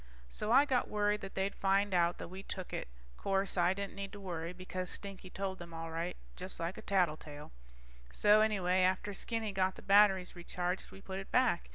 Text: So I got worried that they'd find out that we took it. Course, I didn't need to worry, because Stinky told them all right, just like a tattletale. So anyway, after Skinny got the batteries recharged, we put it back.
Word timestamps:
So 0.27 0.51
I 0.51 0.65
got 0.65 0.87
worried 0.87 1.21
that 1.21 1.35
they'd 1.35 1.53
find 1.53 1.93
out 1.93 2.17
that 2.17 2.27
we 2.27 2.41
took 2.41 2.73
it. 2.73 2.87
Course, 3.17 3.55
I 3.55 3.75
didn't 3.75 3.93
need 3.93 4.11
to 4.13 4.19
worry, 4.19 4.51
because 4.51 4.89
Stinky 4.89 5.29
told 5.29 5.59
them 5.59 5.75
all 5.75 5.91
right, 5.91 6.17
just 6.35 6.59
like 6.59 6.79
a 6.79 6.81
tattletale. 6.81 7.51
So 8.09 8.41
anyway, 8.41 8.79
after 8.81 9.13
Skinny 9.13 9.51
got 9.51 9.75
the 9.75 9.83
batteries 9.83 10.35
recharged, 10.35 10.89
we 10.89 11.01
put 11.01 11.19
it 11.19 11.29
back. 11.29 11.69